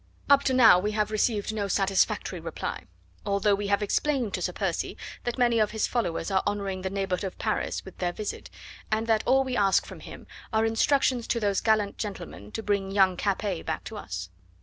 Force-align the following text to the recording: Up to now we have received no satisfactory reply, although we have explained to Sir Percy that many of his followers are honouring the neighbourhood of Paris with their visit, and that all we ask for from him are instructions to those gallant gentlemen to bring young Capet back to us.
Up 0.31 0.41
to 0.45 0.53
now 0.55 0.79
we 0.79 0.93
have 0.93 1.11
received 1.11 1.53
no 1.53 1.67
satisfactory 1.67 2.39
reply, 2.39 2.85
although 3.23 3.53
we 3.53 3.67
have 3.67 3.83
explained 3.83 4.33
to 4.33 4.41
Sir 4.41 4.51
Percy 4.51 4.97
that 5.25 5.37
many 5.37 5.59
of 5.59 5.69
his 5.69 5.85
followers 5.85 6.31
are 6.31 6.41
honouring 6.47 6.81
the 6.81 6.89
neighbourhood 6.89 7.23
of 7.23 7.37
Paris 7.37 7.85
with 7.85 7.99
their 7.99 8.11
visit, 8.11 8.49
and 8.91 9.05
that 9.05 9.21
all 9.27 9.43
we 9.43 9.55
ask 9.55 9.83
for 9.83 9.89
from 9.89 9.99
him 9.99 10.25
are 10.51 10.65
instructions 10.65 11.27
to 11.27 11.39
those 11.39 11.61
gallant 11.61 11.99
gentlemen 11.99 12.51
to 12.53 12.63
bring 12.63 12.89
young 12.89 13.15
Capet 13.15 13.63
back 13.67 13.83
to 13.83 13.95
us. 13.95 14.31